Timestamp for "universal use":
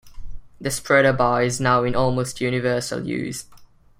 2.41-3.45